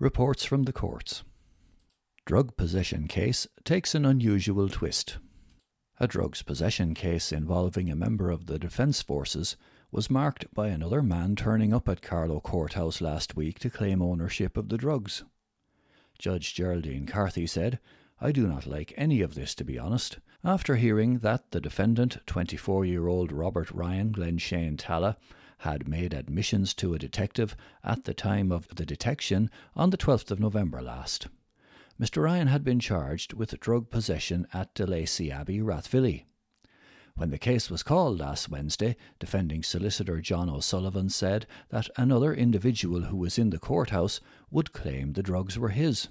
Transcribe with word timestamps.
Reports 0.00 0.46
from 0.46 0.62
the 0.62 0.72
courts. 0.72 1.24
Drug 2.24 2.56
possession 2.56 3.06
case 3.06 3.46
takes 3.64 3.94
an 3.94 4.06
unusual 4.06 4.70
twist. 4.70 5.18
A 5.98 6.06
drugs 6.06 6.40
possession 6.40 6.94
case 6.94 7.32
involving 7.32 7.90
a 7.90 7.94
member 7.94 8.30
of 8.30 8.46
the 8.46 8.58
Defence 8.58 9.02
Forces 9.02 9.58
was 9.92 10.08
marked 10.08 10.46
by 10.54 10.68
another 10.68 11.02
man 11.02 11.36
turning 11.36 11.74
up 11.74 11.86
at 11.86 12.00
Carlow 12.00 12.40
Courthouse 12.40 13.02
last 13.02 13.36
week 13.36 13.58
to 13.58 13.68
claim 13.68 14.00
ownership 14.00 14.56
of 14.56 14.70
the 14.70 14.78
drugs. 14.78 15.22
Judge 16.18 16.54
Geraldine 16.54 17.04
Carthy 17.04 17.46
said, 17.46 17.78
I 18.22 18.32
do 18.32 18.46
not 18.46 18.66
like 18.66 18.94
any 18.96 19.20
of 19.20 19.34
this, 19.34 19.54
to 19.56 19.64
be 19.64 19.78
honest. 19.78 20.18
After 20.42 20.76
hearing 20.76 21.18
that 21.18 21.50
the 21.50 21.60
defendant, 21.60 22.20
24 22.26 22.86
year 22.86 23.06
old 23.06 23.32
Robert 23.32 23.70
Ryan 23.70 24.14
Glenshane 24.14 24.78
Tullow, 24.78 25.16
had 25.60 25.88
made 25.88 26.14
admissions 26.14 26.72
to 26.74 26.94
a 26.94 26.98
detective 26.98 27.56
at 27.84 28.04
the 28.04 28.14
time 28.14 28.50
of 28.50 28.68
the 28.74 28.86
detection 28.86 29.50
on 29.76 29.90
the 29.90 29.98
12th 29.98 30.30
of 30.30 30.40
November 30.40 30.80
last. 30.80 31.28
Mr. 32.00 32.22
Ryan 32.22 32.46
had 32.48 32.64
been 32.64 32.80
charged 32.80 33.34
with 33.34 33.58
drug 33.60 33.90
possession 33.90 34.46
at 34.54 34.74
De 34.74 34.86
Lacy 34.86 35.30
Abbey, 35.30 35.60
Rathvilly. 35.60 36.24
When 37.14 37.30
the 37.30 37.38
case 37.38 37.68
was 37.68 37.82
called 37.82 38.18
last 38.18 38.48
Wednesday, 38.48 38.96
defending 39.18 39.62
solicitor 39.62 40.22
John 40.22 40.48
O'Sullivan 40.48 41.10
said 41.10 41.46
that 41.68 41.90
another 41.96 42.32
individual 42.32 43.02
who 43.02 43.16
was 43.18 43.38
in 43.38 43.50
the 43.50 43.58
courthouse 43.58 44.20
would 44.50 44.72
claim 44.72 45.12
the 45.12 45.22
drugs 45.22 45.58
were 45.58 45.68
his. 45.68 46.08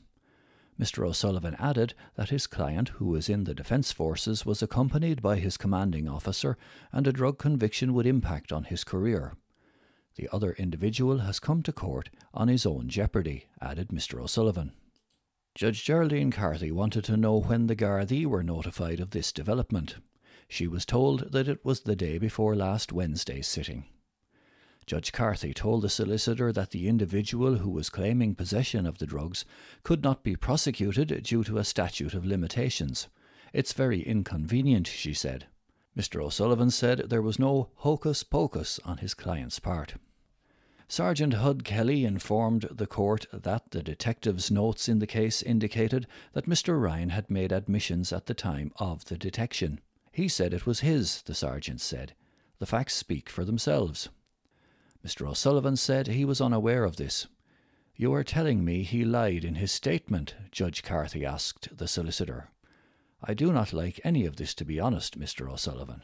Mr. 0.80 1.06
O'Sullivan 1.06 1.56
added 1.60 1.94
that 2.16 2.30
his 2.30 2.48
client, 2.48 2.90
who 2.90 3.08
was 3.08 3.28
in 3.28 3.44
the 3.44 3.54
Defence 3.54 3.92
Forces, 3.92 4.46
was 4.46 4.64
accompanied 4.64 5.22
by 5.22 5.38
his 5.38 5.58
commanding 5.58 6.08
officer 6.08 6.58
and 6.94 7.06
a 7.06 7.12
drug 7.12 7.38
conviction 7.38 7.94
would 7.94 8.06
impact 8.06 8.54
on 8.54 8.64
his 8.64 8.86
career. 8.86 9.36
The 10.16 10.30
other 10.32 10.54
individual 10.54 11.20
has 11.20 11.40
come 11.40 11.64
to 11.64 11.74
court 11.74 12.10
on 12.34 12.48
his 12.48 12.66
own 12.66 12.88
jeopardy, 12.88 13.48
added 13.62 13.90
Mr. 13.90 14.22
O'Sullivan. 14.22 14.72
Judge 15.56 15.84
Geraldine 15.84 16.32
Carthy 16.32 16.72
wanted 16.72 17.04
to 17.06 17.18
know 17.18 17.42
when 17.42 17.68
the 17.68 17.76
Gardaí 17.76 18.26
were 18.26 18.44
notified 18.44 19.02
of 19.02 19.12
this 19.12 19.34
development. 19.34 19.98
She 20.48 20.68
was 20.68 20.86
told 20.86 21.34
that 21.34 21.48
it 21.48 21.64
was 21.66 21.82
the 21.82 21.96
day 21.96 22.18
before 22.18 22.56
last 22.56 22.94
Wednesday's 22.94 23.48
sitting. 23.48 23.86
Judge 24.90 25.12
Carthy 25.12 25.54
told 25.54 25.84
the 25.84 25.88
solicitor 25.88 26.52
that 26.52 26.72
the 26.72 26.88
individual 26.88 27.58
who 27.58 27.70
was 27.70 27.92
claiming 27.92 28.34
possession 28.34 28.88
of 28.88 28.98
the 28.98 29.06
drugs 29.06 29.46
could 29.84 30.02
not 30.02 30.24
be 30.24 30.36
prosecuted 30.36 31.22
due 31.22 31.44
to 31.44 31.60
a 31.60 31.64
statute 31.64 32.16
of 32.16 32.26
limitations. 32.26 33.08
It's 33.54 33.72
very 33.72 34.02
inconvenient, 34.02 34.88
she 34.88 35.14
said. 35.14 35.46
Mr. 35.96 36.24
O'Sullivan 36.24 36.72
said 36.72 37.08
there 37.08 37.22
was 37.22 37.38
no 37.38 37.70
hocus 37.76 38.24
pocus 38.24 38.80
on 38.84 38.98
his 38.98 39.14
client's 39.14 39.60
part. 39.60 39.94
Sergeant 40.88 41.36
Hud 41.36 41.64
Kelly 41.64 42.04
informed 42.04 42.64
the 42.72 42.88
court 42.88 43.28
that 43.32 43.70
the 43.70 43.84
detective's 43.84 44.50
notes 44.50 44.90
in 44.90 44.98
the 44.98 45.06
case 45.06 45.44
indicated 45.44 46.08
that 46.34 46.50
Mr. 46.50 46.82
Ryan 46.82 47.10
had 47.10 47.30
made 47.30 47.52
admissions 47.52 48.12
at 48.12 48.26
the 48.26 48.34
time 48.34 48.72
of 48.78 49.06
the 49.06 49.20
detection. 49.20 49.82
He 50.12 50.28
said 50.28 50.52
it 50.52 50.66
was 50.66 50.80
his, 50.80 51.22
the 51.22 51.36
sergeant 51.36 51.80
said. 51.80 52.16
The 52.58 52.66
facts 52.66 52.96
speak 52.96 53.30
for 53.30 53.46
themselves. 53.46 54.10
Mr. 55.06 55.28
O'Sullivan 55.28 55.76
said 55.76 56.08
he 56.08 56.26
was 56.26 56.42
unaware 56.42 56.84
of 56.84 56.98
this. 56.98 57.28
You 57.96 58.14
are 58.14 58.24
telling 58.24 58.64
me 58.64 58.84
he 58.84 59.04
lied 59.04 59.44
in 59.44 59.56
his 59.56 59.72
statement, 59.72 60.36
Judge 60.52 60.84
Carthy 60.84 61.26
asked 61.26 61.76
the 61.76 61.88
solicitor. 61.88 62.50
I 63.22 63.34
do 63.34 63.52
not 63.52 63.74
like 63.74 64.00
any 64.04 64.26
of 64.26 64.38
this, 64.38 64.54
to 64.56 64.66
be 64.66 64.80
honest, 64.80 65.20
Mr. 65.20 65.52
O'Sullivan. 65.52 66.04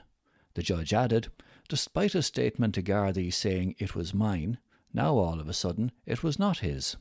The 0.56 0.64
judge 0.64 0.94
added, 0.94 1.30
despite 1.68 2.16
a 2.16 2.22
statement 2.22 2.76
to 2.76 2.84
Gardaí 2.84 3.32
saying 3.32 3.76
it 3.78 3.96
was 3.96 4.14
mine, 4.14 4.58
now 4.94 5.16
all 5.16 5.40
of 5.40 5.50
a 5.50 5.54
sudden 5.54 5.92
it 6.06 6.24
was 6.24 6.40
not 6.40 6.60
his. 6.60 6.96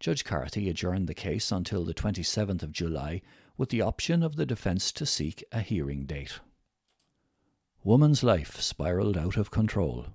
Judge 0.00 0.24
Carthy 0.24 0.68
adjourned 0.68 1.06
the 1.06 1.14
case 1.14 1.50
until 1.50 1.84
the 1.84 1.94
27th 1.94 2.62
of 2.62 2.72
July 2.72 3.22
with 3.56 3.70
the 3.70 3.80
option 3.80 4.22
of 4.22 4.36
the 4.36 4.46
defence 4.46 4.92
to 4.92 5.06
seek 5.06 5.44
a 5.52 5.60
hearing 5.60 6.04
date. 6.04 6.40
Woman's 7.82 8.22
life 8.22 8.60
spiralled 8.60 9.16
out 9.16 9.36
of 9.36 9.50
control. 9.50 10.06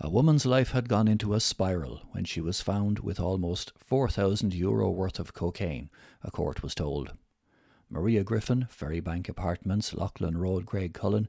A 0.00 0.10
woman's 0.10 0.44
life 0.44 0.72
had 0.72 0.88
gone 0.88 1.06
into 1.06 1.34
a 1.34 1.40
spiral 1.40 2.02
when 2.10 2.24
she 2.24 2.40
was 2.40 2.60
found 2.60 2.98
with 2.98 3.20
almost 3.20 3.72
4,000 3.78 4.52
euro 4.52 4.90
worth 4.90 5.20
of 5.20 5.34
cocaine, 5.34 5.88
a 6.22 6.30
court 6.30 6.62
was 6.62 6.74
told. 6.74 7.12
Maria 7.88 8.24
Griffin, 8.24 8.66
Ferrybank 8.68 9.28
Apartments, 9.28 9.94
Loughlin 9.94 10.36
Road, 10.36 10.66
Graiguecullen, 10.66 11.28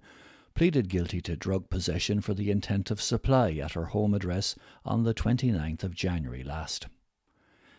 pleaded 0.55 0.89
guilty 0.89 1.21
to 1.21 1.35
drug 1.35 1.69
possession 1.69 2.21
for 2.21 2.33
the 2.33 2.49
intent 2.49 2.89
of 2.89 3.01
supply 3.01 3.51
at 3.53 3.73
her 3.73 3.85
home 3.85 4.13
address 4.13 4.55
on 4.83 5.03
the 5.03 5.13
29th 5.13 5.83
of 5.83 5.93
January 5.93 6.43
last. 6.43 6.87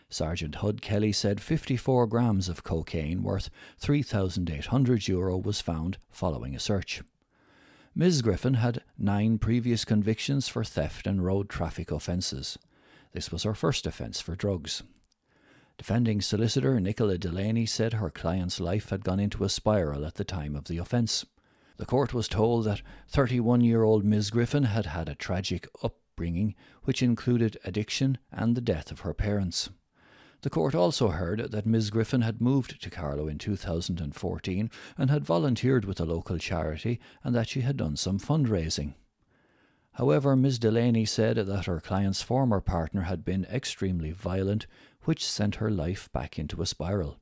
Sergeant 0.09 0.55
Hud 0.55 0.81
Kelly 0.81 1.11
said 1.11 1.41
54 1.41 2.07
grams 2.07 2.47
of 2.47 2.63
cocaine 2.63 3.23
worth 3.23 3.49
3,800 3.77 5.07
euro 5.09 5.37
was 5.37 5.59
found 5.59 5.97
following 6.09 6.55
a 6.55 6.59
search. 6.59 7.01
Ms. 7.99 8.21
Griffin 8.21 8.53
had 8.53 8.83
nine 8.95 9.39
previous 9.39 9.83
convictions 9.83 10.47
for 10.47 10.63
theft 10.63 11.07
and 11.07 11.25
road 11.25 11.49
traffic 11.49 11.89
offences. 11.89 12.59
This 13.11 13.31
was 13.31 13.41
her 13.41 13.55
first 13.55 13.87
offence 13.87 14.21
for 14.21 14.35
drugs. 14.35 14.83
Defending 15.79 16.21
solicitor 16.21 16.79
Nicola 16.79 17.17
Delaney 17.17 17.65
said 17.65 17.93
her 17.93 18.11
client's 18.11 18.59
life 18.59 18.91
had 18.91 19.03
gone 19.03 19.19
into 19.19 19.43
a 19.43 19.49
spiral 19.49 20.05
at 20.05 20.13
the 20.13 20.23
time 20.23 20.55
of 20.55 20.65
the 20.65 20.77
offence. 20.77 21.25
The 21.77 21.87
court 21.87 22.13
was 22.13 22.27
told 22.27 22.65
that 22.65 22.83
31 23.07 23.61
year 23.61 23.81
old 23.81 24.05
Ms. 24.05 24.29
Griffin 24.29 24.65
had 24.65 24.85
had 24.85 25.09
a 25.09 25.15
tragic 25.15 25.67
upbringing 25.81 26.53
which 26.83 27.01
included 27.01 27.57
addiction 27.65 28.19
and 28.31 28.55
the 28.55 28.61
death 28.61 28.91
of 28.91 28.99
her 28.99 29.15
parents. 29.15 29.71
The 30.41 30.49
court 30.51 30.75
also 30.75 31.09
heard 31.09 31.51
that 31.51 31.65
Ms. 31.65 31.89
Griffin 31.89 32.21
had 32.21 32.39
moved 32.39 32.81
to 32.81 32.89
Carlow 32.89 33.27
in 33.27 33.39
2014 33.39 34.69
and 34.97 35.09
had 35.09 35.25
volunteered 35.25 35.85
with 35.85 35.99
a 35.99 36.05
local 36.05 36.37
charity 36.37 36.99
and 37.23 37.35
that 37.35 37.49
she 37.49 37.61
had 37.61 37.77
done 37.77 37.95
some 37.95 38.19
fundraising. 38.19 38.93
However, 39.93 40.35
Ms. 40.35 40.59
Delaney 40.59 41.05
said 41.05 41.37
that 41.37 41.65
her 41.65 41.79
client's 41.79 42.21
former 42.21 42.61
partner 42.61 43.01
had 43.01 43.25
been 43.25 43.45
extremely 43.45 44.11
violent, 44.11 44.67
which 45.05 45.25
sent 45.25 45.55
her 45.55 45.71
life 45.71 46.11
back 46.11 46.37
into 46.37 46.61
a 46.61 46.67
spiral. 46.67 47.17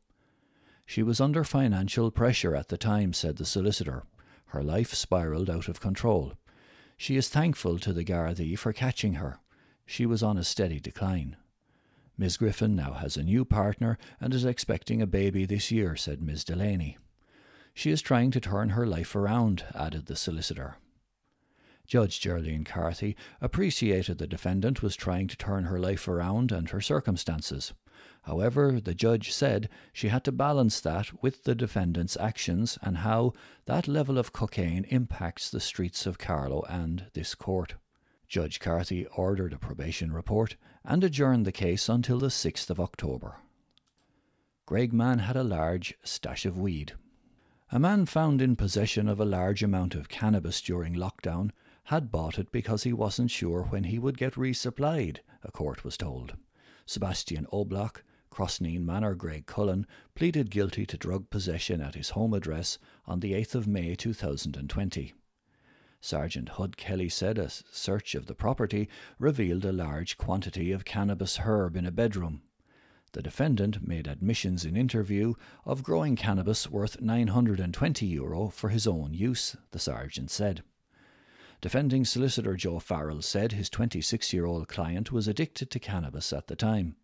She 0.85 1.01
was 1.01 1.21
under 1.21 1.45
financial 1.45 2.11
pressure 2.11 2.53
at 2.53 2.67
the 2.67 2.77
time, 2.77 3.13
said 3.13 3.37
the 3.37 3.45
solicitor. 3.45 4.03
Her 4.47 4.61
life 4.61 4.93
spiraled 4.93 5.49
out 5.49 5.69
of 5.69 5.79
control. 5.79 6.33
She 6.97 7.15
is 7.15 7.29
thankful 7.29 7.79
to 7.79 7.93
the 7.93 8.03
Gardaí 8.03 8.59
for 8.59 8.73
catching 8.73 9.13
her. 9.13 9.39
She 9.85 10.05
was 10.05 10.21
on 10.21 10.37
a 10.37 10.43
steady 10.43 10.81
decline. 10.81 11.37
Miss 12.17 12.37
Griffin 12.37 12.75
now 12.75 12.93
has 12.93 13.17
a 13.17 13.23
new 13.23 13.43
partner 13.43 13.97
and 14.21 14.33
is 14.33 14.45
expecting 14.45 15.01
a 15.01 15.07
baby 15.07 15.45
this 15.45 15.69
year, 15.71 15.95
said 15.95 16.21
Miss 16.21 16.43
Delaney. 16.43 16.97
She 17.73 17.91
is 17.91 18.01
trying 18.01 18.31
to 18.31 18.39
turn 18.39 18.69
her 18.69 18.87
life 18.87 19.15
around, 19.15 19.65
added 19.75 20.05
the 20.05 20.15
solicitor. 20.15 20.77
Judge 21.85 22.19
Geraldine 22.19 22.63
Carthy 22.63 23.15
appreciated 23.41 24.17
the 24.17 24.27
defendant 24.27 24.81
was 24.81 24.95
trying 24.95 25.27
to 25.27 25.37
turn 25.37 25.65
her 25.65 25.79
life 25.79 26.07
around 26.07 26.51
and 26.51 26.69
her 26.69 26.81
circumstances. 26.81 27.73
However, 28.23 28.79
the 28.79 28.95
judge 28.95 29.31
said 29.31 29.69
she 29.93 30.07
had 30.07 30.23
to 30.23 30.31
balance 30.31 30.79
that 30.81 31.21
with 31.21 31.43
the 31.43 31.53
defendant's 31.53 32.17
actions 32.17 32.79
and 32.81 32.97
how 32.97 33.33
that 33.65 33.87
level 33.87 34.17
of 34.17 34.33
cocaine 34.33 34.85
impacts 34.85 35.49
the 35.49 35.59
streets 35.59 36.05
of 36.05 36.17
Carlow 36.17 36.63
and 36.67 37.05
this 37.13 37.35
court. 37.35 37.75
Judge 38.27 38.59
Carthy 38.59 39.05
ordered 39.15 39.53
a 39.53 39.59
probation 39.59 40.11
report 40.11 40.55
and 40.83 41.03
adjourned 41.03 41.45
the 41.45 41.51
case 41.51 41.89
until 41.89 42.19
the 42.19 42.27
6th 42.27 42.69
of 42.69 42.79
October. 42.79 43.37
Graiguemann 44.67 45.19
had 45.19 45.35
a 45.35 45.43
large 45.43 45.95
stash 46.03 46.45
of 46.45 46.57
weed. 46.57 46.93
A 47.71 47.79
man 47.79 48.05
found 48.05 48.41
in 48.41 48.55
possession 48.55 49.07
of 49.07 49.19
a 49.19 49.25
large 49.25 49.61
amount 49.61 49.95
of 49.95 50.09
cannabis 50.09 50.61
during 50.61 50.93
lockdown 50.93 51.51
had 51.85 52.11
bought 52.11 52.39
it 52.39 52.51
because 52.51 52.83
he 52.83 52.93
wasn't 52.93 53.29
sure 53.29 53.63
when 53.63 53.83
he 53.85 53.99
would 53.99 54.17
get 54.17 54.33
resupplied, 54.33 55.19
a 55.43 55.51
court 55.51 55.83
was 55.83 55.97
told. 55.97 56.35
Sebastian 56.85 57.45
Oblock, 57.51 58.03
Crossneen 58.31 58.83
Manor, 58.83 59.15
Graiguecullen, 59.15 59.85
pleaded 60.15 60.49
guilty 60.49 60.85
to 60.85 60.97
drug 60.97 61.29
possession 61.29 61.79
at 61.79 61.95
his 61.95 62.09
home 62.09 62.33
address 62.33 62.77
on 63.05 63.19
the 63.19 63.33
8th 63.33 63.55
of 63.55 63.67
May 63.67 63.95
2020. 63.95 65.13
Sergeant 66.05 66.49
Hud 66.49 66.77
Kelly 66.77 67.09
said 67.09 67.39
a 67.39 67.49
search 67.49 68.13
of 68.13 68.27
the 68.27 68.35
property 68.35 68.87
revealed 69.17 69.65
a 69.65 69.71
large 69.71 70.19
quantity 70.19 70.71
of 70.71 70.85
cannabis 70.85 71.37
herb 71.37 71.75
in 71.75 71.83
a 71.83 71.91
bedroom. 71.91 72.43
The 73.13 73.23
defendant 73.23 73.87
made 73.87 74.05
admissions 74.05 74.65
in 74.65 74.77
interview 74.77 75.33
of 75.65 75.81
growing 75.81 76.15
cannabis 76.15 76.69
worth 76.69 77.01
920 77.01 78.05
euro 78.05 78.49
for 78.49 78.69
his 78.69 78.85
own 78.85 79.15
use, 79.15 79.55
the 79.71 79.79
sergeant 79.79 80.29
said. 80.29 80.61
Defending 81.59 82.05
solicitor 82.05 82.55
Joe 82.55 82.77
Farrell 82.77 83.23
said 83.23 83.53
his 83.53 83.71
26 83.71 84.31
year 84.31 84.45
old 84.45 84.67
client 84.67 85.11
was 85.11 85.27
addicted 85.27 85.71
to 85.71 85.79
cannabis 85.79 86.31
at 86.31 86.45
the 86.45 86.55
time. 86.55 86.97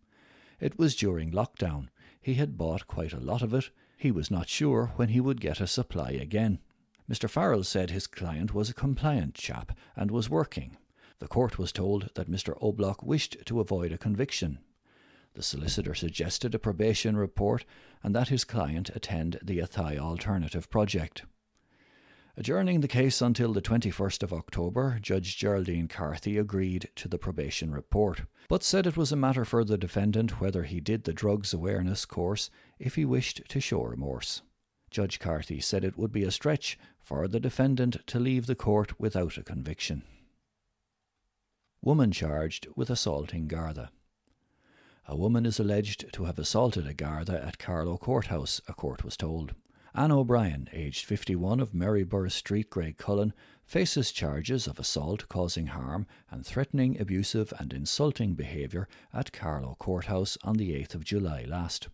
It 0.60 0.78
was 0.78 0.96
during 0.96 1.32
lockdown. 1.32 1.88
He 2.22 2.36
had 2.36 2.56
bought 2.56 2.86
quite 2.86 3.14
a 3.14 3.20
lot 3.20 3.42
of 3.42 3.52
it. 3.56 3.72
He 3.98 4.12
was 4.12 4.30
not 4.30 4.48
sure 4.48 4.92
when 4.98 5.10
he 5.10 5.20
would 5.20 5.42
get 5.42 5.60
a 5.60 5.66
supply 5.66 6.12
again. 6.12 6.60
Mr. 7.12 7.30
Farrell 7.30 7.66
said 7.66 7.90
his 7.90 8.08
client 8.08 8.54
was 8.54 8.70
a 8.70 8.74
compliant 8.74 9.34
chap 9.34 9.78
and 9.98 10.10
was 10.10 10.30
working. 10.30 10.78
The 11.20 11.28
court 11.28 11.60
was 11.60 11.74
told 11.74 12.10
that 12.16 12.32
Mr. 12.32 12.58
Oblock 12.62 13.04
wished 13.04 13.36
to 13.48 13.60
avoid 13.60 13.92
a 13.92 13.98
conviction. 13.98 14.60
The 15.34 15.44
solicitor 15.44 15.94
suggested 15.94 16.56
a 16.56 16.60
probation 16.60 17.18
report 17.18 17.66
and 18.02 18.16
that 18.16 18.30
his 18.30 18.46
client 18.46 18.92
attend 18.96 19.40
the 19.44 19.60
Athy 19.60 19.98
Alternative 19.98 20.70
Project. 20.70 21.24
Adjourning 22.38 22.80
the 22.80 22.88
case 22.88 23.22
until 23.22 23.52
the 23.52 23.62
21st 23.62 24.24
of 24.24 24.32
October, 24.32 24.98
Judge 25.02 25.38
Geraldine 25.38 25.90
Carthy 25.90 26.38
agreed 26.38 26.88
to 26.96 27.10
the 27.10 27.20
probation 27.20 27.74
report, 27.74 28.22
but 28.48 28.64
said 28.64 28.88
it 28.88 28.96
was 28.96 29.12
a 29.12 29.18
matter 29.18 29.44
for 29.44 29.66
the 29.66 29.78
defendant 29.78 30.40
whether 30.40 30.64
he 30.64 30.80
did 30.80 31.04
the 31.04 31.12
drugs 31.12 31.54
awareness 31.54 32.06
course 32.06 32.50
if 32.80 32.96
he 32.96 33.04
wished 33.04 33.42
to 33.50 33.60
show 33.60 33.84
remorse. 33.84 34.44
Judge 34.92 35.20
Carthy 35.20 35.62
said 35.62 35.86
it 35.86 35.98
would 35.98 36.12
be 36.12 36.24
a 36.24 36.32
stretch 36.32 36.78
for 37.00 37.28
the 37.28 37.40
defendant 37.40 38.06
to 38.08 38.20
leave 38.20 38.46
the 38.46 38.56
court 38.56 39.00
without 39.00 39.38
a 39.38 39.44
conviction. 39.44 40.04
Woman 41.82 42.12
charged 42.12 42.68
with 42.76 42.90
assaulting 42.90 43.48
Garda. 43.48 43.90
A 45.08 45.16
woman 45.16 45.46
is 45.46 45.60
alleged 45.60 46.12
to 46.14 46.26
have 46.26 46.38
assaulted 46.38 46.86
a 46.86 46.94
Garda 46.94 47.44
at 47.44 47.58
Carlow 47.58 47.98
Courthouse, 47.98 48.62
a 48.68 48.74
court 48.74 49.04
was 49.04 49.18
told. 49.18 49.56
Anne 49.96 50.12
O'Brien, 50.12 50.70
aged 50.74 51.06
51 51.06 51.60
of 51.60 51.74
Maryborough 51.74 52.30
Street, 52.30 52.70
Graiguecullen, 52.70 53.34
faces 53.66 54.12
charges 54.12 54.68
of 54.68 54.78
assault 54.78 55.28
causing 55.28 55.68
harm 55.68 56.06
and 56.30 56.46
threatening, 56.46 57.00
abusive, 57.00 57.54
and 57.58 57.74
insulting 57.74 58.34
behaviour 58.34 58.88
at 59.14 59.32
Carlow 59.32 59.76
Courthouse 59.80 60.38
on 60.44 60.58
the 60.58 60.72
8th 60.72 60.96
of 60.96 61.04
July 61.04 61.46
last. 61.48 61.88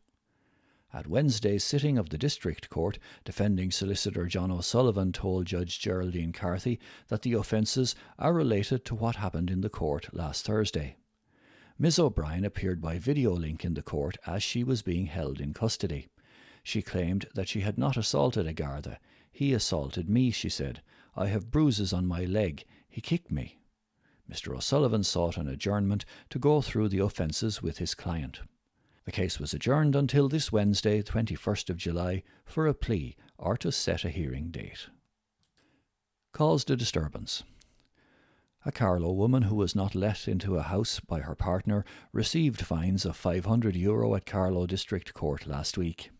At 0.97 1.05
Wednesday's 1.05 1.63
sitting 1.63 1.99
of 1.99 2.09
the 2.09 2.17
District 2.17 2.71
Court, 2.71 2.97
defending 3.23 3.69
solicitor 3.69 4.25
John 4.25 4.49
O'Sullivan 4.49 5.11
told 5.11 5.45
Judge 5.45 5.79
Geraldine 5.79 6.31
Carthy 6.31 6.79
that 7.09 7.21
the 7.21 7.33
offences 7.33 7.93
are 8.17 8.33
related 8.33 8.83
to 8.85 8.95
what 8.95 9.17
happened 9.17 9.51
in 9.51 9.61
the 9.61 9.69
court 9.69 10.11
last 10.11 10.43
Thursday. 10.43 10.95
Ms 11.77 11.99
O'Brien 11.99 12.43
appeared 12.43 12.81
by 12.81 12.97
video 12.97 13.31
link 13.31 13.63
in 13.63 13.75
the 13.75 13.83
court 13.83 14.17
as 14.25 14.41
she 14.41 14.63
was 14.63 14.81
being 14.81 15.05
held 15.05 15.39
in 15.39 15.53
custody. 15.53 16.07
She 16.63 16.81
claimed 16.81 17.27
that 17.35 17.47
she 17.47 17.61
had 17.61 17.77
not 17.77 17.95
assaulted 17.95 18.47
a 18.47 18.53
Garda. 18.53 18.97
He 19.31 19.53
assaulted 19.53 20.09
me, 20.09 20.31
she 20.31 20.49
said. 20.49 20.81
I 21.15 21.27
have 21.27 21.51
bruises 21.51 21.93
on 21.93 22.07
my 22.07 22.25
leg. 22.25 22.65
He 22.89 23.01
kicked 23.01 23.29
me. 23.29 23.59
Mr. 24.27 24.57
O'Sullivan 24.57 25.03
sought 25.03 25.37
an 25.37 25.47
adjournment 25.47 26.05
to 26.31 26.39
go 26.39 26.59
through 26.59 26.89
the 26.89 27.03
offences 27.03 27.61
with 27.61 27.77
his 27.77 27.93
client. 27.93 28.39
The 29.07 29.13
case 29.13 29.39
was 29.39 29.53
adjourned 29.53 29.95
until 29.95 30.27
this 30.27 30.51
Wednesday, 30.51 31.01
21st 31.01 31.69
of 31.69 31.77
July, 31.77 32.23
for 32.43 32.67
a 32.67 32.73
plea 32.73 33.15
or 33.37 33.55
to 33.55 33.71
set 33.71 34.03
a 34.03 34.09
hearing 34.09 34.51
date. 34.51 34.89
Caused 36.33 36.69
a 36.69 36.75
disturbance. 36.75 37.43
A 38.65 38.71
Carlow 38.73 39.13
woman 39.13 39.43
who 39.43 39.55
was 39.55 39.77
not 39.77 39.95
let 39.95 40.27
into 40.27 40.57
a 40.57 40.61
house 40.61 40.99
by 40.99 41.21
her 41.21 41.35
partner 41.35 41.85
received 42.11 42.65
fines 42.65 43.05
of 43.05 43.15
500 43.15 43.77
euro 43.77 44.13
at 44.13 44.25
Carlow 44.25 44.65
District 44.65 45.13
Court 45.13 45.47
last 45.47 45.77
week. 45.77 46.11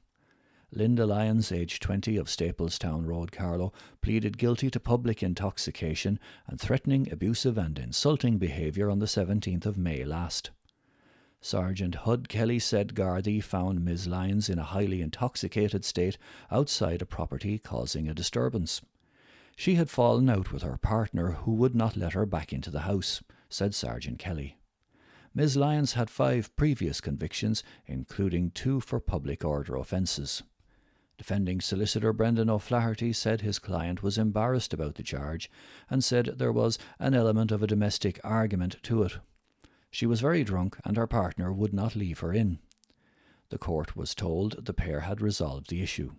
Linda 0.72 1.06
Lyons, 1.06 1.52
aged 1.52 1.82
20, 1.82 2.16
of 2.16 2.28
Staplestown 2.28 3.06
Road, 3.06 3.34
Carlow, 3.34 3.74
pleaded 4.02 4.38
guilty 4.38 4.72
to 4.72 4.80
public 4.80 5.22
intoxication 5.22 6.22
and 6.48 6.58
threatening, 6.58 7.12
abusive, 7.12 7.58
and 7.58 7.78
insulting 7.78 8.38
behaviour 8.38 8.90
on 8.90 9.00
the 9.00 9.08
17th 9.08 9.66
of 9.66 9.78
May 9.78 10.06
last. 10.06 10.52
Sergeant 11.42 11.96
Hud 11.96 12.30
Kelly 12.30 12.60
said 12.60 12.96
Gardaí 12.96 13.44
found 13.44 13.86
Ms. 13.86 14.08
Lyons 14.08 14.50
in 14.50 14.60
a 14.60 14.64
highly 14.64 15.02
intoxicated 15.02 15.86
state 15.86 16.18
outside 16.52 17.02
a 17.02 17.06
property, 17.06 17.58
causing 17.60 18.08
a 18.08 18.14
disturbance. 18.14 18.82
She 19.56 19.76
had 19.76 19.90
fallen 19.90 20.30
out 20.30 20.52
with 20.52 20.64
her 20.64 20.78
partner, 20.78 21.32
who 21.32 21.54
would 21.54 21.76
not 21.76 21.96
let 21.96 22.14
her 22.14 22.26
back 22.26 22.52
into 22.52 22.70
the 22.70 22.82
house, 22.82 23.24
said 23.50 23.74
Sergeant 23.74 24.20
Kelly. 24.20 24.58
Ms. 25.34 25.56
Lyons 25.56 25.94
had 25.94 26.10
five 26.10 26.56
previous 26.56 27.00
convictions, 27.00 27.64
including 27.86 28.52
two 28.52 28.80
for 28.80 29.00
public 29.00 29.46
order 29.46 29.76
offences. 29.76 30.42
Defending 31.18 31.62
solicitor 31.62 32.14
Brendan 32.14 32.50
O'Flaherty 32.50 33.14
said 33.14 33.42
his 33.42 33.60
client 33.60 34.04
was 34.04 34.18
embarrassed 34.18 34.74
about 34.74 34.96
the 34.96 35.04
charge 35.04 35.50
and 35.90 36.04
said 36.04 36.36
there 36.38 36.52
was 36.52 36.78
an 37.00 37.14
element 37.14 37.52
of 37.52 37.64
a 37.64 37.68
domestic 37.68 38.20
argument 38.24 38.78
to 38.84 39.04
it. 39.04 39.18
She 39.92 40.06
was 40.06 40.22
very 40.22 40.44
drunk 40.44 40.78
and 40.86 40.98
her 40.98 41.08
partner 41.08 41.52
would 41.52 41.74
not 41.74 41.96
leave 41.96 42.20
her 42.20 42.34
in. 42.34 42.60
The 43.50 43.58
court 43.58 43.96
was 43.96 44.14
told 44.14 44.66
the 44.66 44.74
pair 44.74 45.02
had 45.02 45.22
resolved 45.22 45.70
the 45.70 45.82
issue. 45.82 46.14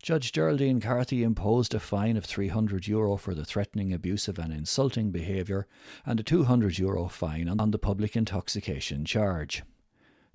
Judge 0.00 0.30
Geraldine 0.30 0.80
Carthy 0.80 1.24
imposed 1.24 1.74
a 1.74 1.80
fine 1.80 2.16
of 2.16 2.24
300 2.24 2.86
euro 2.86 3.16
for 3.16 3.34
the 3.34 3.44
threatening, 3.44 3.92
abusive, 3.92 4.38
and 4.38 4.52
insulting 4.52 5.10
behaviour 5.10 5.66
and 6.06 6.20
a 6.20 6.22
200 6.22 6.78
euro 6.78 7.08
fine 7.08 7.48
on 7.48 7.72
the 7.72 7.78
public 7.78 8.16
intoxication 8.16 9.04
charge. 9.04 9.64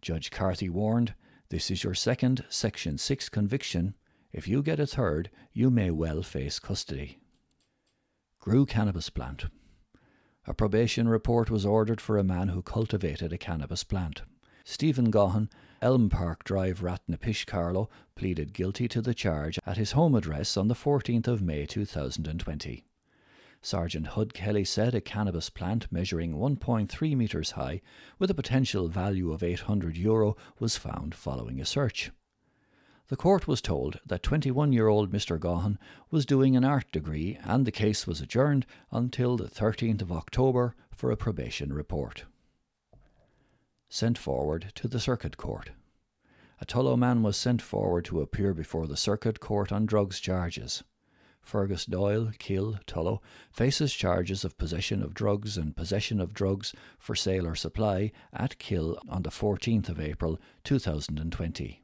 Judge 0.02 0.32
Carthy 0.32 0.70
warned 0.70 1.14
this 1.50 1.72
is 1.72 1.84
your 1.84 1.94
second 1.94 2.44
Section 2.50 2.98
6 2.98 3.30
conviction. 3.30 3.96
If 4.34 4.48
you 4.48 4.64
get 4.64 4.80
a 4.80 4.88
third, 4.88 5.30
you 5.54 5.70
may 5.70 5.92
well 5.92 6.24
face 6.24 6.60
custody. 6.60 7.20
Grew 8.40 8.66
cannabis 8.66 9.10
plant. 9.10 9.46
A 10.46 10.54
probation 10.54 11.08
report 11.08 11.50
was 11.50 11.66
ordered 11.66 12.02
for 12.02 12.18
a 12.18 12.24
man 12.24 12.50
who 12.50 12.62
cultivated 12.62 13.32
a 13.32 13.38
cannabis 13.38 13.84
plant. 13.84 14.24
Stephen 14.66 15.10
Gaughan, 15.10 15.50
Elm 15.82 16.10
Park 16.10 16.44
Drive, 16.44 16.82
Rathnapish, 16.82 17.46
Carlow, 17.46 17.90
pleaded 18.16 18.54
guilty 18.54 18.88
to 18.90 19.02
the 19.02 19.14
charge 19.14 19.58
at 19.66 19.78
his 19.78 19.94
home 19.94 20.16
address 20.16 20.58
on 20.58 20.68
the 20.68 20.76
14th 20.76 21.28
of 21.28 21.42
May 21.42 21.66
2020. 21.66 22.84
Sergeant 23.62 24.08
Hud 24.08 24.34
Kelly 24.34 24.66
said 24.66 24.94
a 24.94 25.00
cannabis 25.00 25.50
plant 25.50 25.88
measuring 25.90 26.34
1.3 26.34 27.16
metres 27.16 27.52
high, 27.52 27.82
with 28.20 28.30
a 28.30 28.36
potential 28.36 28.90
value 28.90 29.32
of 29.32 29.44
800 29.44 29.96
euro, 29.96 30.36
was 30.60 30.78
found 30.78 31.16
following 31.16 31.62
a 31.62 31.66
search. 31.66 32.12
The 33.10 33.18
court 33.18 33.48
was 33.48 33.62
told 33.62 34.00
that 34.06 34.24
21 34.24 34.72
year 34.72 34.88
old 34.88 35.12
Mr. 35.12 35.38
Gaughan 35.38 35.78
was 36.10 36.26
doing 36.26 36.56
an 36.56 36.64
art 36.64 36.90
degree 36.92 37.38
and 37.44 37.66
the 37.66 37.72
case 37.72 38.08
was 38.08 38.22
adjourned 38.22 38.66
until 38.92 39.36
the 39.36 39.50
13th 39.50 40.02
of 40.02 40.12
October 40.12 40.74
for 40.96 41.12
a 41.12 41.18
probation 41.18 41.74
report. 41.74 42.24
Sent 43.90 44.18
forward 44.18 44.72
to 44.76 44.88
the 44.88 45.02
Circuit 45.02 45.36
Court. 45.36 45.72
A 46.62 46.66
Tullow 46.66 46.98
man 46.98 47.24
was 47.24 47.36
sent 47.36 47.62
forward 47.62 48.06
to 48.06 48.22
appear 48.22 48.54
before 48.54 48.88
the 48.88 48.96
Circuit 48.96 49.42
Court 49.42 49.72
on 49.72 49.86
drugs 49.86 50.22
charges. 50.22 50.84
Fergus 51.42 51.86
Doyle, 51.86 52.32
Kill, 52.40 52.80
Tullow, 52.88 53.20
faces 53.52 53.94
charges 53.94 54.46
of 54.46 54.58
possession 54.58 55.04
of 55.04 55.14
drugs 55.14 55.58
and 55.58 55.76
possession 55.76 56.22
of 56.22 56.34
drugs 56.34 56.74
for 56.98 57.16
sale 57.16 57.46
or 57.46 57.56
supply 57.56 58.14
at 58.32 58.58
Kill 58.60 58.98
on 59.10 59.24
the 59.24 59.30
14th 59.30 59.90
of 59.90 60.00
April 60.00 60.40
2020. 60.64 61.83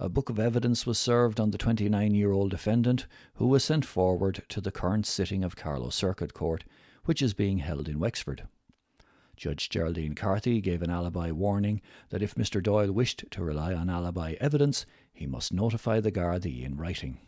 A 0.00 0.08
book 0.08 0.28
of 0.28 0.40
evidence 0.40 0.86
was 0.86 0.98
served 0.98 1.38
on 1.38 1.52
the 1.52 1.58
29 1.58 2.14
year 2.14 2.32
old 2.32 2.50
defendant, 2.50 3.06
who 3.34 3.46
was 3.46 3.62
sent 3.62 3.84
forward 3.84 4.42
to 4.48 4.60
the 4.60 4.72
current 4.72 5.06
sitting 5.06 5.44
of 5.44 5.54
Carlow 5.54 5.90
Circuit 5.90 6.34
Court, 6.34 6.64
which 7.04 7.22
is 7.22 7.32
being 7.32 7.58
held 7.58 7.88
in 7.88 8.00
Wexford. 8.00 8.48
Judge 9.36 9.68
Geraldine 9.68 10.14
Carthy 10.14 10.60
gave 10.60 10.82
an 10.82 10.90
alibi 10.90 11.30
warning 11.30 11.80
that 12.10 12.22
if 12.22 12.34
Mr. 12.34 12.60
Doyle 12.60 12.90
wished 12.90 13.24
to 13.30 13.44
rely 13.44 13.72
on 13.72 13.88
alibi 13.88 14.34
evidence, 14.40 14.84
he 15.12 15.26
must 15.26 15.52
notify 15.52 16.00
the 16.00 16.12
Gardaí 16.12 16.64
in 16.64 16.76
writing. 16.76 17.18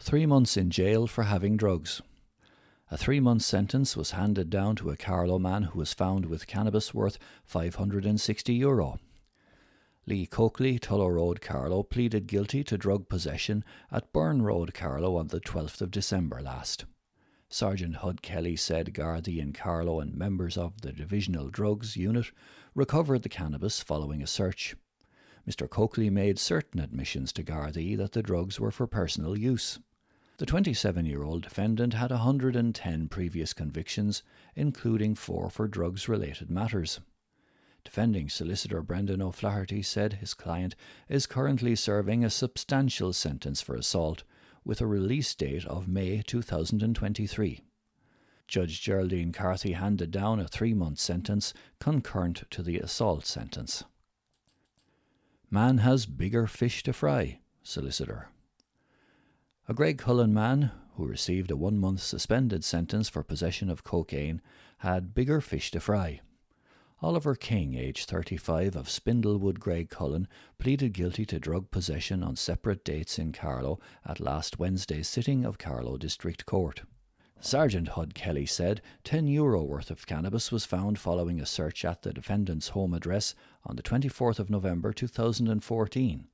Three 0.00 0.26
months 0.26 0.56
in 0.56 0.70
jail 0.70 1.06
for 1.06 1.24
having 1.24 1.56
drugs. 1.56 2.02
A 2.90 2.96
three 2.96 3.20
month 3.20 3.42
sentence 3.42 3.96
was 3.96 4.12
handed 4.12 4.50
down 4.50 4.74
to 4.76 4.90
a 4.90 4.96
Carlow 4.96 5.38
man 5.38 5.64
who 5.64 5.78
was 5.78 5.92
found 5.92 6.26
with 6.26 6.46
cannabis 6.48 6.92
worth 6.92 7.18
560 7.44 8.54
euro. 8.54 8.98
Lee 10.08 10.24
Coakley, 10.24 10.78
Tullow 10.78 11.14
Road, 11.14 11.42
Carlow, 11.42 11.82
pleaded 11.82 12.26
guilty 12.26 12.64
to 12.64 12.78
drug 12.78 13.10
possession 13.10 13.62
at 13.92 14.10
Burrin 14.10 14.40
Road, 14.40 14.72
Carlow 14.72 15.16
on 15.16 15.28
the 15.28 15.38
12th 15.38 15.82
of 15.82 15.90
December 15.90 16.40
last. 16.40 16.86
Sergeant 17.50 17.96
Hud 17.96 18.22
Kelly 18.22 18.56
said 18.56 18.94
Gardaí 18.94 19.38
and 19.38 19.54
Carlow 19.54 20.00
and 20.00 20.16
members 20.16 20.56
of 20.56 20.80
the 20.80 20.92
Divisional 20.92 21.50
Drugs 21.50 21.94
Unit 21.94 22.32
recovered 22.74 23.22
the 23.22 23.28
cannabis 23.28 23.80
following 23.80 24.22
a 24.22 24.26
search. 24.26 24.74
Mr. 25.46 25.68
Coakley 25.68 26.08
made 26.08 26.38
certain 26.38 26.80
admissions 26.80 27.30
to 27.34 27.44
Gardaí 27.44 27.94
that 27.98 28.12
the 28.12 28.22
drugs 28.22 28.58
were 28.58 28.70
for 28.70 28.86
personal 28.86 29.36
use. 29.36 29.78
The 30.38 30.46
27 30.46 31.04
year 31.04 31.22
old 31.22 31.42
defendant 31.42 31.92
had 31.92 32.12
110 32.12 33.08
previous 33.08 33.52
convictions, 33.52 34.22
including 34.56 35.16
four 35.16 35.50
for 35.50 35.68
drugs 35.68 36.08
related 36.08 36.50
matters. 36.50 36.98
Defending 37.88 38.28
solicitor 38.28 38.82
Brendan 38.82 39.22
O'Flaherty 39.22 39.80
said 39.80 40.12
his 40.12 40.34
client 40.34 40.76
is 41.08 41.24
currently 41.24 41.74
serving 41.74 42.22
a 42.22 42.28
substantial 42.28 43.14
sentence 43.14 43.62
for 43.62 43.74
assault, 43.74 44.24
with 44.62 44.82
a 44.82 44.86
release 44.86 45.34
date 45.34 45.64
of 45.64 45.88
May 45.88 46.20
2023. 46.20 47.62
Judge 48.46 48.82
Geraldine 48.82 49.32
Carthy 49.32 49.72
handed 49.72 50.10
down 50.10 50.38
a 50.38 50.46
three 50.46 50.74
month 50.74 50.98
sentence 50.98 51.54
concurrent 51.80 52.42
to 52.50 52.62
the 52.62 52.78
assault 52.78 53.24
sentence. 53.24 53.84
Man 55.50 55.78
has 55.78 56.04
bigger 56.04 56.46
fish 56.46 56.82
to 56.82 56.92
fry, 56.92 57.40
solicitor. 57.62 58.28
A 59.66 59.72
Graiguecullen 59.72 60.32
man, 60.32 60.72
who 60.96 61.06
received 61.06 61.50
a 61.50 61.56
one 61.56 61.78
month 61.78 62.02
suspended 62.02 62.64
sentence 62.64 63.08
for 63.08 63.22
possession 63.22 63.70
of 63.70 63.82
cocaine, 63.82 64.42
had 64.80 65.14
bigger 65.14 65.40
fish 65.40 65.70
to 65.70 65.80
fry. 65.80 66.20
Oliver 67.00 67.36
King, 67.36 67.74
aged 67.76 68.10
35, 68.10 68.74
of 68.74 68.88
Spindlewood 68.88 69.60
Graiguecullen, 69.60 70.26
pleaded 70.58 70.92
guilty 70.92 71.24
to 71.26 71.38
drug 71.38 71.70
possession 71.70 72.24
on 72.24 72.34
separate 72.34 72.84
dates 72.84 73.20
in 73.20 73.30
Carlow 73.30 73.78
at 74.04 74.18
last 74.18 74.58
Wednesday's 74.58 75.06
sitting 75.06 75.44
of 75.44 75.58
Carlow 75.58 75.96
District 75.96 76.44
Court. 76.44 76.82
Sergeant 77.38 77.90
Hud 77.90 78.16
Kelly 78.16 78.46
said 78.46 78.82
10 79.04 79.28
euro 79.28 79.62
worth 79.62 79.92
of 79.92 80.08
cannabis 80.08 80.50
was 80.50 80.64
found 80.64 80.98
following 80.98 81.40
a 81.40 81.46
search 81.46 81.84
at 81.84 82.02
the 82.02 82.12
defendant's 82.12 82.70
home 82.70 82.92
address 82.92 83.36
on 83.64 83.76
the 83.76 83.82
24th 83.82 84.40
of 84.40 84.50
November 84.50 84.92
2014. 84.92 86.26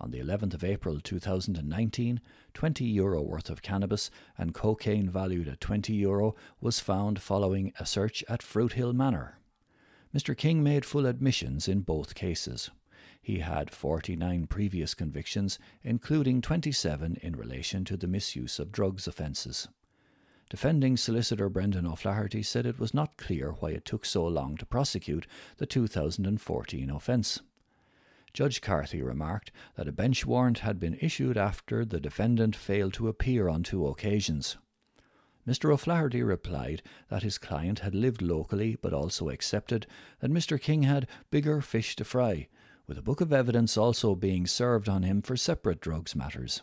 On 0.00 0.10
the 0.10 0.20
11th 0.20 0.54
of 0.54 0.64
April 0.64 0.98
2019, 0.98 2.22
20 2.54 2.84
euro 2.86 3.20
worth 3.20 3.50
of 3.50 3.60
cannabis 3.60 4.10
and 4.38 4.54
cocaine 4.54 5.10
valued 5.10 5.46
at 5.46 5.60
20 5.60 5.92
euro 5.92 6.34
was 6.58 6.80
found 6.80 7.20
following 7.20 7.74
a 7.78 7.84
search 7.84 8.24
at 8.30 8.42
Fruit 8.42 8.72
Hill 8.72 8.94
Manor. 8.94 9.39
Mr. 10.14 10.36
King 10.36 10.62
made 10.62 10.84
full 10.84 11.06
admissions 11.06 11.68
in 11.68 11.80
both 11.80 12.14
cases. 12.14 12.70
He 13.22 13.38
had 13.38 13.70
49 13.70 14.46
previous 14.48 14.94
convictions, 14.94 15.58
including 15.82 16.40
27 16.40 17.16
in 17.22 17.36
relation 17.36 17.84
to 17.84 17.96
the 17.96 18.08
misuse 18.08 18.58
of 18.58 18.72
drugs 18.72 19.06
offences. 19.06 19.68
Defending 20.48 20.96
solicitor 20.96 21.48
Brendan 21.48 21.86
O'Flaherty 21.86 22.42
said 22.42 22.66
it 22.66 22.80
was 22.80 22.92
not 22.92 23.16
clear 23.16 23.52
why 23.60 23.70
it 23.70 23.84
took 23.84 24.04
so 24.04 24.26
long 24.26 24.56
to 24.56 24.66
prosecute 24.66 25.28
the 25.58 25.66
2014 25.66 26.90
offence. 26.90 27.40
Judge 28.32 28.60
Carthy 28.60 29.02
remarked 29.02 29.52
that 29.76 29.86
a 29.86 29.92
bench 29.92 30.26
warrant 30.26 30.60
had 30.60 30.80
been 30.80 30.98
issued 31.00 31.36
after 31.36 31.84
the 31.84 32.00
defendant 32.00 32.56
failed 32.56 32.94
to 32.94 33.06
appear 33.06 33.48
on 33.48 33.62
two 33.62 33.86
occasions. 33.86 34.56
Mr. 35.46 35.72
O'Flaherty 35.72 36.22
replied 36.22 36.82
that 37.08 37.22
his 37.22 37.38
client 37.38 37.80
had 37.80 37.94
lived 37.94 38.20
locally 38.20 38.76
but 38.80 38.92
also 38.92 39.30
accepted 39.30 39.86
that 40.20 40.30
Mr. 40.30 40.60
King 40.60 40.82
had 40.82 41.08
bigger 41.30 41.60
fish 41.60 41.96
to 41.96 42.04
fry, 42.04 42.48
with 42.86 42.98
a 42.98 43.02
book 43.02 43.20
of 43.20 43.32
evidence 43.32 43.76
also 43.76 44.14
being 44.14 44.46
served 44.46 44.88
on 44.88 45.02
him 45.02 45.22
for 45.22 45.36
separate 45.36 45.80
drugs 45.80 46.14
matters. 46.14 46.62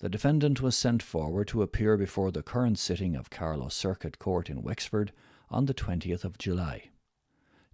The 0.00 0.08
defendant 0.08 0.60
was 0.60 0.76
sent 0.76 1.02
forward 1.02 1.48
to 1.48 1.62
appear 1.62 1.96
before 1.96 2.30
the 2.30 2.42
current 2.42 2.78
sitting 2.78 3.16
of 3.16 3.30
Carlow 3.30 3.68
Circuit 3.68 4.18
Court 4.18 4.50
in 4.50 4.62
Wexford 4.62 5.12
on 5.48 5.66
the 5.66 5.74
20th 5.74 6.24
of 6.24 6.36
July. 6.36 6.90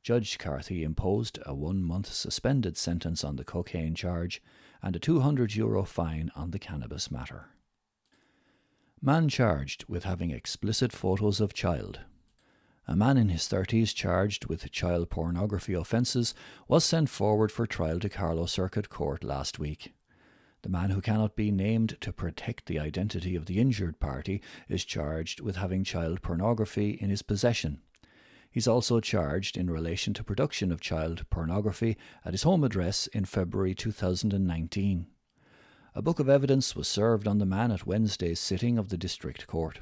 Judge 0.03 0.39
Carthy 0.39 0.83
imposed 0.83 1.39
a 1.45 1.55
one 1.55 1.83
month 1.83 2.13
suspended 2.13 2.77
sentence 2.77 3.25
on 3.25 3.37
the 3.37 3.45
cocaine 3.45 3.95
charge 3.95 4.43
and 4.83 4.95
a 4.95 4.99
200 4.99 5.55
euro 5.55 5.83
fine 5.85 6.31
on 6.37 6.53
the 6.53 6.59
cannabis 6.59 7.11
matter. 7.11 7.49
Man 9.03 9.31
charged 9.31 9.87
with 9.89 10.05
having 10.05 10.31
explicit 10.31 10.93
photos 10.93 11.41
of 11.41 11.55
child. 11.55 12.01
A 12.87 12.95
man 12.95 13.17
in 13.17 13.31
his 13.31 13.45
30s 13.45 13.95
charged 13.95 14.45
with 14.45 14.71
child 14.71 15.09
pornography 15.09 15.73
offences 15.73 16.35
was 16.69 16.85
sent 16.85 17.09
forward 17.09 17.51
for 17.51 17.67
trial 17.67 17.99
to 18.01 18.11
Carlow 18.11 18.45
Circuit 18.45 18.91
Court 18.91 19.25
last 19.25 19.59
week. 19.59 19.95
The 20.61 20.69
man 20.69 20.91
who 20.91 21.01
cannot 21.01 21.35
be 21.35 21.51
named 21.51 21.97
to 22.03 22.13
protect 22.13 22.67
the 22.67 22.79
identity 22.79 23.35
of 23.35 23.47
the 23.47 23.59
injured 23.59 24.01
party 24.01 24.43
is 24.69 24.85
charged 24.85 25.41
with 25.41 25.57
having 25.57 25.83
child 25.83 26.21
pornography 26.21 26.91
in 26.91 27.09
his 27.09 27.23
possession. 27.23 27.81
He's 28.51 28.69
also 28.69 29.01
charged 29.01 29.57
in 29.57 29.71
relation 29.71 30.13
to 30.13 30.25
production 30.25 30.71
of 30.71 30.83
child 30.83 31.25
pornography 31.31 31.97
at 32.23 32.33
his 32.35 32.43
home 32.43 32.65
address 32.65 33.07
in 33.07 33.25
February 33.25 33.75
2019. 33.75 35.07
A 35.93 36.03
book 36.03 36.21
of 36.21 36.29
evidence 36.29 36.77
was 36.77 36.87
served 36.87 37.27
on 37.27 37.39
the 37.39 37.47
man 37.47 37.73
at 37.73 37.85
Wednesday's 37.85 38.39
sitting 38.39 38.79
of 38.79 38.91
the 38.91 38.97
District 38.97 39.49
Court. 39.49 39.81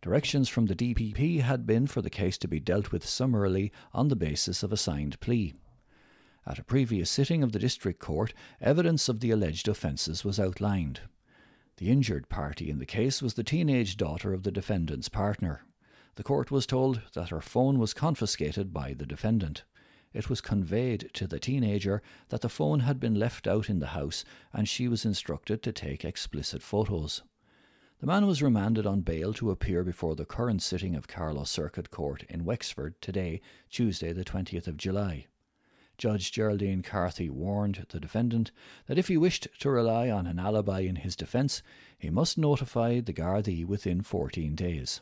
Directions 0.00 0.48
from 0.48 0.64
the 0.64 0.74
DPP 0.74 1.42
had 1.42 1.66
been 1.66 1.86
for 1.86 2.00
the 2.00 2.08
case 2.08 2.38
to 2.38 2.48
be 2.48 2.58
dealt 2.58 2.90
with 2.90 3.06
summarily 3.06 3.70
on 3.92 4.08
the 4.08 4.16
basis 4.16 4.62
of 4.62 4.72
a 4.72 4.78
signed 4.78 5.20
plea. 5.20 5.52
At 6.46 6.58
a 6.58 6.64
previous 6.64 7.10
sitting 7.10 7.42
of 7.42 7.52
the 7.52 7.58
District 7.58 8.00
Court, 8.00 8.32
evidence 8.62 9.10
of 9.10 9.20
the 9.20 9.30
alleged 9.30 9.68
offences 9.68 10.24
was 10.24 10.40
outlined. 10.40 11.00
The 11.76 11.90
injured 11.90 12.30
party 12.30 12.70
in 12.70 12.78
the 12.78 12.86
case 12.86 13.20
was 13.20 13.34
the 13.34 13.44
teenage 13.44 13.98
daughter 13.98 14.32
of 14.32 14.42
the 14.42 14.52
defendant's 14.52 15.10
partner. 15.10 15.66
The 16.14 16.22
court 16.22 16.50
was 16.50 16.66
told 16.66 17.02
that 17.12 17.28
her 17.28 17.42
phone 17.42 17.78
was 17.78 17.92
confiscated 17.92 18.72
by 18.72 18.94
the 18.94 19.04
defendant. 19.04 19.64
It 20.12 20.30
was 20.30 20.40
conveyed 20.40 21.10
to 21.14 21.26
the 21.26 21.38
teenager 21.38 22.02
that 22.30 22.40
the 22.40 22.48
phone 22.48 22.80
had 22.80 22.98
been 22.98 23.14
left 23.14 23.46
out 23.46 23.68
in 23.68 23.80
the 23.80 23.88
house 23.88 24.24
and 24.52 24.68
she 24.68 24.88
was 24.88 25.04
instructed 25.04 25.62
to 25.62 25.72
take 25.72 26.04
explicit 26.04 26.62
photos. 26.62 27.22
The 28.00 28.06
man 28.06 28.26
was 28.26 28.42
remanded 28.42 28.86
on 28.86 29.00
bail 29.00 29.32
to 29.34 29.50
appear 29.50 29.82
before 29.82 30.14
the 30.14 30.26
current 30.26 30.62
sitting 30.62 30.94
of 30.94 31.08
Carlow 31.08 31.44
Circuit 31.44 31.90
Court 31.90 32.24
in 32.28 32.44
Wexford 32.44 33.00
today, 33.00 33.40
Tuesday, 33.70 34.12
the 34.12 34.24
20th 34.24 34.66
of 34.66 34.76
July. 34.76 35.26
Judge 35.96 36.30
Geraldine 36.30 36.82
Carthy 36.82 37.30
warned 37.30 37.86
the 37.88 37.98
defendant 37.98 38.52
that 38.86 38.98
if 38.98 39.08
he 39.08 39.16
wished 39.16 39.48
to 39.60 39.70
rely 39.70 40.10
on 40.10 40.26
an 40.26 40.38
alibi 40.38 40.80
in 40.80 40.96
his 40.96 41.16
defence, 41.16 41.62
he 41.98 42.10
must 42.10 42.36
notify 42.36 43.00
the 43.00 43.14
Gardaí 43.14 43.64
within 43.64 44.02
14 44.02 44.54
days. 44.54 45.00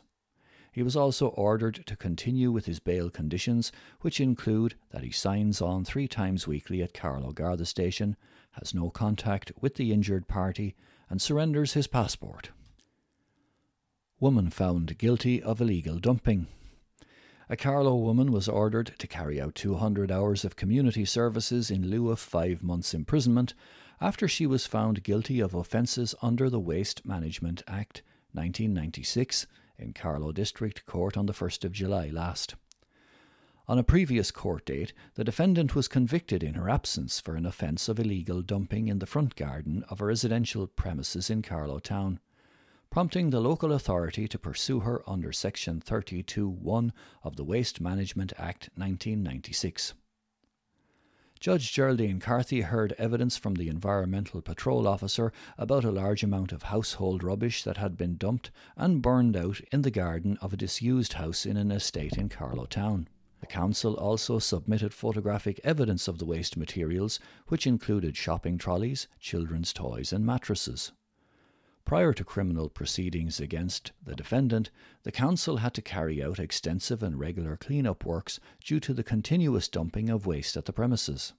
He 0.75 0.83
was 0.83 0.97
also 0.97 1.27
ordered 1.27 1.85
to 1.85 1.95
continue 1.95 2.51
with 2.51 2.65
his 2.65 2.79
bail 2.81 3.09
conditions, 3.09 3.71
which 4.01 4.19
include 4.19 4.75
that 4.89 5.05
he 5.05 5.09
signs 5.09 5.61
on 5.61 5.85
three 5.85 6.05
times 6.05 6.49
weekly 6.49 6.83
at 6.83 6.93
Carlow 6.93 7.31
Garda 7.31 7.65
Station, 7.65 8.17
has 8.51 8.73
no 8.73 8.89
contact 8.89 9.53
with 9.61 9.75
the 9.75 9.93
injured 9.93 10.27
party, 10.27 10.75
and 11.09 11.21
surrenders 11.21 11.75
his 11.75 11.87
passport. 11.87 12.49
Woman 14.19 14.49
found 14.49 14.97
guilty 14.97 15.41
of 15.41 15.61
illegal 15.61 15.97
dumping. 15.97 16.47
A 17.47 17.55
Carlow 17.55 17.95
woman 17.95 18.33
was 18.33 18.49
ordered 18.49 18.95
to 18.99 19.07
carry 19.07 19.39
out 19.39 19.55
200 19.55 20.11
hours 20.11 20.43
of 20.43 20.57
community 20.57 21.05
services 21.05 21.71
in 21.71 21.87
lieu 21.87 22.09
of 22.09 22.19
five 22.19 22.61
months' 22.61 22.93
imprisonment 22.93 23.53
after 24.01 24.27
she 24.27 24.45
was 24.45 24.67
found 24.67 25.03
guilty 25.03 25.39
of 25.39 25.53
offences 25.53 26.13
under 26.21 26.49
the 26.49 26.59
Waste 26.59 27.05
Management 27.05 27.63
Act 27.65 28.01
1996 28.33 29.47
in 29.77 29.93
Carlow 29.93 30.31
District 30.31 30.85
Court 30.85 31.17
on 31.17 31.25
the 31.25 31.33
1st 31.33 31.65
of 31.65 31.71
July 31.71 32.09
last. 32.09 32.55
On 33.67 33.79
a 33.79 33.83
previous 33.83 34.31
court 34.31 34.65
date, 34.65 34.93
the 35.15 35.23
defendant 35.23 35.75
was 35.75 35.87
convicted 35.87 36.43
in 36.43 36.53
her 36.53 36.69
absence 36.69 37.19
for 37.19 37.35
an 37.35 37.45
offence 37.45 37.89
of 37.89 37.99
illegal 37.99 38.41
dumping 38.41 38.87
in 38.87 38.99
the 38.99 39.07
front 39.07 39.35
garden 39.35 39.83
of 39.89 40.01
a 40.01 40.05
residential 40.05 40.67
premises 40.67 41.29
in 41.29 41.41
Carlow 41.41 41.79
Town 41.79 42.19
prompting 42.95 43.29
the 43.29 43.41
local 43.41 43.73
authority 43.73 44.25
to 44.25 44.39
pursue 44.39 44.79
her 44.79 45.03
under 45.05 45.29
Section 45.29 45.81
32.1 45.81 46.91
of 47.23 47.35
the 47.35 47.43
Waste 47.43 47.81
Management 47.81 48.31
Act 48.37 48.69
1996. 48.75 49.93
Judge 51.39 51.73
Geraldine 51.73 52.19
Carthy 52.19 52.61
heard 52.61 52.95
evidence 52.97 53.37
from 53.37 53.55
the 53.55 53.67
Environmental 53.67 54.41
Patrol 54.41 54.87
officer 54.87 55.31
about 55.57 55.83
a 55.83 55.91
large 55.91 56.23
amount 56.23 56.51
of 56.51 56.63
household 56.63 57.23
rubbish 57.23 57.63
that 57.63 57.77
had 57.77 57.97
been 57.97 58.15
dumped 58.15 58.51
and 58.77 59.01
burned 59.01 59.35
out 59.35 59.59
in 59.71 59.81
the 59.83 59.91
garden 59.91 60.37
of 60.41 60.53
a 60.53 60.57
disused 60.57 61.13
house 61.13 61.45
in 61.45 61.57
an 61.57 61.71
estate 61.71 62.17
in 62.17 62.29
Carlow 62.29 62.65
Town. 62.65 63.07
The 63.41 63.47
council 63.47 63.95
also 63.95 64.39
submitted 64.39 64.93
photographic 64.93 65.59
evidence 65.63 66.07
of 66.07 66.17
the 66.17 66.25
waste 66.25 66.57
materials, 66.57 67.19
which 67.47 67.67
included 67.67 68.17
shopping 68.17 68.57
trolleys, 68.57 69.07
children's 69.19 69.71
toys, 69.71 70.11
and 70.11 70.25
mattresses. 70.25 70.93
Prior 71.85 72.13
to 72.13 72.23
criminal 72.23 72.67
proceedings 72.67 73.39
against 73.39 73.91
the 74.03 74.15
defendant, 74.15 74.71
the 75.03 75.11
council 75.11 75.57
had 75.57 75.75
to 75.75 75.83
carry 75.83 76.21
out 76.21 76.39
extensive 76.39 77.03
and 77.03 77.19
regular 77.19 77.55
clean-up 77.55 78.03
works 78.03 78.39
due 78.63 78.79
to 78.79 78.93
the 78.93 79.03
continuous 79.03 79.67
dumping 79.67 80.09
of 80.09 80.25
waste 80.25 80.57
at 80.57 80.65
the 80.65 80.73
premises. 80.73 81.33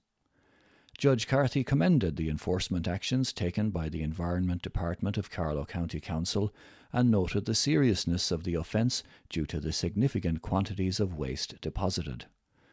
Judge 0.97 1.27
Carthy 1.27 1.65
commended 1.65 2.15
the 2.15 2.29
enforcement 2.29 2.87
actions 2.87 3.33
taken 3.33 3.71
by 3.71 3.89
the 3.89 4.01
Environment 4.01 4.61
Department 4.61 5.17
of 5.17 5.29
Carlow 5.29 5.65
County 5.65 5.99
Council 5.99 6.53
and 6.93 7.11
noted 7.11 7.43
the 7.43 7.53
seriousness 7.53 8.31
of 8.31 8.45
the 8.45 8.55
offence 8.55 9.03
due 9.29 9.45
to 9.45 9.59
the 9.59 9.73
significant 9.73 10.41
quantities 10.41 11.01
of 11.01 11.13
waste 11.13 11.59
deposited. 11.59 12.25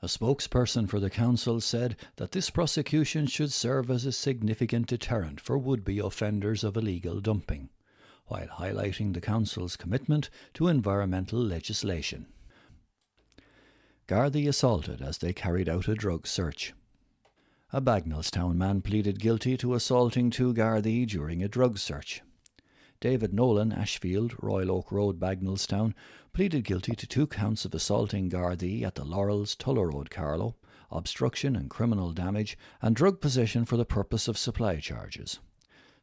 A 0.04 0.06
spokesperson 0.06 0.86
for 0.86 1.00
the 1.00 1.08
council 1.08 1.62
said 1.62 1.96
that 2.16 2.32
this 2.32 2.50
prosecution 2.50 3.26
should 3.26 3.50
serve 3.50 3.90
as 3.90 4.04
a 4.04 4.12
significant 4.12 4.86
deterrent 4.86 5.40
for 5.40 5.56
would 5.56 5.82
be 5.82 5.98
offenders 5.98 6.62
of 6.62 6.76
illegal 6.76 7.22
dumping, 7.22 7.70
while 8.26 8.46
highlighting 8.46 9.14
the 9.14 9.22
council's 9.22 9.76
commitment 9.76 10.28
to 10.52 10.68
environmental 10.68 11.38
legislation. 11.38 12.26
Gardaí 14.06 14.46
assaulted 14.46 15.00
as 15.00 15.16
they 15.16 15.32
carried 15.32 15.70
out 15.70 15.88
a 15.88 15.94
drug 15.94 16.26
search. 16.26 16.74
A 17.72 17.80
Bagnallstown 17.80 18.56
man 18.56 18.82
pleaded 18.82 19.18
guilty 19.18 19.56
to 19.56 19.72
assaulting 19.72 20.28
two 20.28 20.52
Gardaí 20.52 21.06
during 21.06 21.42
a 21.42 21.48
drug 21.48 21.78
search. 21.78 22.20
David 23.04 23.34
Nolan, 23.34 23.70
Ashfield, 23.70 24.34
Royal 24.40 24.70
Oak 24.70 24.90
Road, 24.90 25.20
Bagnallstown, 25.20 25.92
pleaded 26.32 26.64
guilty 26.64 26.94
to 26.94 27.06
two 27.06 27.26
counts 27.26 27.66
of 27.66 27.74
assaulting 27.74 28.30
Gardaí 28.30 28.82
at 28.82 28.94
the 28.94 29.04
Laurels, 29.04 29.54
Tullow 29.54 29.92
Road, 29.92 30.08
Carlow, 30.08 30.56
obstruction 30.90 31.54
and 31.54 31.68
criminal 31.68 32.12
damage, 32.14 32.56
and 32.80 32.96
drug 32.96 33.20
possession 33.20 33.66
for 33.66 33.76
the 33.76 33.84
purpose 33.84 34.26
of 34.26 34.38
supply 34.38 34.76
charges. 34.76 35.38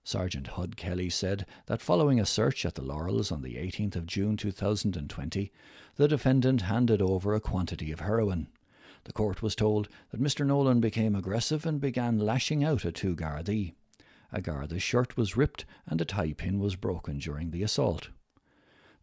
Sergeant 0.03 0.45
Hud 0.49 0.77
Kelly 0.77 1.09
said 1.09 1.47
that 1.65 1.81
following 1.81 2.19
a 2.19 2.25
search 2.27 2.67
at 2.67 2.75
the 2.75 2.83
Laurels 2.83 3.31
on 3.31 3.41
the 3.41 3.55
18th 3.55 3.95
of 3.95 4.05
June 4.05 4.37
2020, 4.37 5.51
the 5.95 6.07
defendant 6.07 6.61
handed 6.61 7.01
over 7.01 7.33
a 7.33 7.39
quantity 7.39 7.91
of 7.91 8.01
heroin. 8.01 8.47
The 9.05 9.13
court 9.13 9.41
was 9.41 9.55
told 9.55 9.89
that 10.11 10.21
Mr. 10.21 10.45
Nolan 10.45 10.79
became 10.79 11.15
aggressive 11.15 11.65
and 11.65 11.81
began 11.81 12.19
lashing 12.19 12.63
out 12.63 12.85
at 12.85 12.93
two 12.93 13.15
Gardaí. 13.15 13.73
A 14.31 14.41
Garda's 14.41 14.83
shirt 14.83 15.17
was 15.17 15.35
ripped 15.35 15.65
and 15.85 15.99
a 15.99 16.05
tie 16.05 16.33
pin 16.33 16.59
was 16.59 16.75
broken 16.75 17.19
during 17.19 17.51
the 17.51 17.63
assault. 17.63 18.09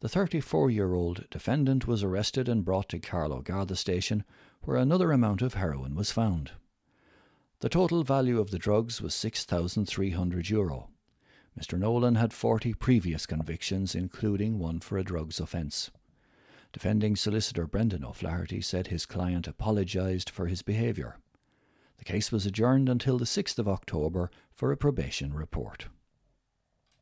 The 0.00 0.08
34 0.08 0.70
year 0.70 0.94
old 0.94 1.28
defendant 1.30 1.86
was 1.86 2.02
arrested 2.02 2.48
and 2.48 2.64
brought 2.64 2.88
to 2.90 2.98
Carlow 2.98 3.42
Garda 3.42 3.76
station, 3.76 4.24
where 4.62 4.76
another 4.76 5.12
amount 5.12 5.42
of 5.42 5.54
heroin 5.54 5.94
was 5.94 6.12
found. 6.12 6.52
The 7.60 7.68
total 7.68 8.04
value 8.04 8.38
of 8.38 8.52
the 8.52 8.58
drugs 8.58 9.02
was 9.02 9.14
€6,300. 9.14 10.88
Mr. 11.58 11.78
Nolan 11.78 12.14
had 12.14 12.32
40 12.32 12.74
previous 12.74 13.26
convictions, 13.26 13.96
including 13.96 14.60
one 14.60 14.78
for 14.78 14.96
a 14.96 15.02
drugs 15.02 15.40
offence. 15.40 15.90
Defending 16.72 17.16
solicitor 17.16 17.66
Brendan 17.66 18.04
O'Flaherty 18.04 18.60
said 18.60 18.86
his 18.86 19.06
client 19.06 19.48
apologised 19.48 20.30
for 20.30 20.46
his 20.46 20.62
behaviour. 20.62 21.16
The 21.98 22.04
case 22.04 22.32
was 22.32 22.46
adjourned 22.46 22.88
until 22.88 23.18
the 23.18 23.24
6th 23.24 23.58
of 23.58 23.68
October 23.68 24.30
for 24.54 24.72
a 24.72 24.76
probation 24.76 25.34
report. 25.34 25.86